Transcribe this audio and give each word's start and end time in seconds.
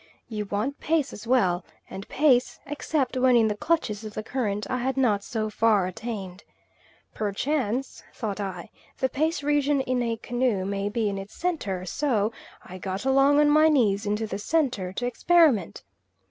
You 0.27 0.45
want 0.45 0.79
pace 0.79 1.13
as 1.13 1.27
well, 1.27 1.63
and 1.87 2.09
pace, 2.09 2.59
except 2.65 3.15
when 3.17 3.35
in 3.35 3.47
the 3.49 3.55
clutches 3.55 4.03
of 4.03 4.15
the 4.15 4.23
current, 4.23 4.65
I 4.67 4.77
had 4.79 4.97
not 4.97 5.23
so 5.23 5.47
far 5.51 5.85
attained. 5.85 6.43
Perchance, 7.13 8.01
thought 8.11 8.39
I, 8.39 8.71
the 8.97 9.09
pace 9.09 9.43
region 9.43 9.79
in 9.81 10.01
a 10.01 10.17
canoe 10.17 10.65
may 10.65 10.89
be 10.89 11.07
in 11.07 11.19
its 11.19 11.35
centre; 11.35 11.85
so 11.85 12.31
I 12.65 12.79
got 12.79 13.05
along 13.05 13.39
on 13.39 13.51
my 13.51 13.69
knees 13.69 14.07
into 14.07 14.25
the 14.25 14.39
centre 14.39 14.91
to 14.93 15.05
experiment. 15.05 15.83